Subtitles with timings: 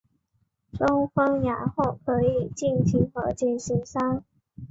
[0.73, 4.23] 双方然后可以进行和解协商。